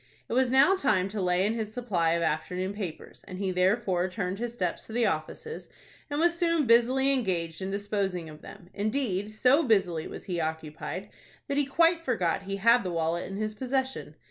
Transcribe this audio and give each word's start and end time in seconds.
It 0.27 0.33
was 0.33 0.49
now 0.49 0.75
time 0.75 1.09
to 1.09 1.21
lay 1.21 1.45
in 1.45 1.53
his 1.53 1.71
supply 1.75 2.13
of 2.13 2.23
afternoon 2.23 2.73
papers, 2.73 3.23
and 3.27 3.37
he 3.37 3.51
therefore 3.51 4.09
turned 4.09 4.39
his 4.39 4.51
steps 4.51 4.87
to 4.87 4.93
the 4.93 5.05
offices, 5.05 5.69
and 6.09 6.19
was 6.19 6.35
soon 6.35 6.65
busily 6.65 7.13
engaged 7.13 7.61
in 7.61 7.69
disposing 7.69 8.27
of 8.27 8.41
them. 8.41 8.71
Indeed, 8.73 9.31
so 9.31 9.61
busily 9.61 10.07
was 10.07 10.23
he 10.23 10.41
occupied, 10.41 11.09
that 11.47 11.57
he 11.57 11.65
quite 11.67 12.03
forgot 12.03 12.41
he 12.49 12.55
had 12.55 12.83
the 12.83 12.89
wallet 12.89 13.29
in 13.29 13.37
his 13.37 13.53
possession. 13.53 14.15